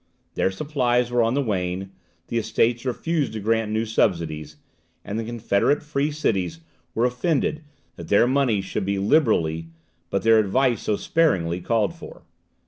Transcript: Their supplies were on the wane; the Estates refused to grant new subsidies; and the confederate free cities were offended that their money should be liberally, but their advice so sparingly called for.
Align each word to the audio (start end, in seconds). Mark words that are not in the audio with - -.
Their 0.33 0.49
supplies 0.49 1.11
were 1.11 1.21
on 1.21 1.35
the 1.35 1.43
wane; 1.43 1.91
the 2.29 2.39
Estates 2.39 2.85
refused 2.85 3.33
to 3.33 3.39
grant 3.39 3.71
new 3.71 3.85
subsidies; 3.85 4.57
and 5.05 5.19
the 5.19 5.23
confederate 5.23 5.83
free 5.83 6.09
cities 6.09 6.59
were 6.95 7.05
offended 7.05 7.63
that 7.97 8.07
their 8.07 8.25
money 8.25 8.61
should 8.61 8.83
be 8.83 8.97
liberally, 8.97 9.67
but 10.09 10.23
their 10.23 10.39
advice 10.39 10.81
so 10.81 10.95
sparingly 10.95 11.61
called 11.61 11.93
for. 11.93 12.23